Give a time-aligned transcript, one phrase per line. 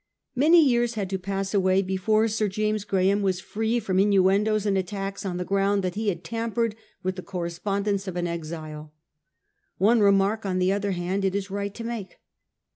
[0.33, 4.65] Many years had to pass away before Sir James Gra ham was free from innuendoes
[4.65, 8.25] and attacks on the ground that he had tampered with the correspond ence of an
[8.25, 8.93] exile.
[9.77, 12.15] One remark, on the other hand, it is right to make.